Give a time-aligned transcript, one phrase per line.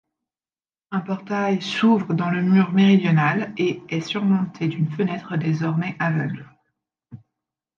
[0.89, 6.49] Un portail s'ouvre dans le mur méridional, et est surmonté d'une fenêtre désormais aveugle.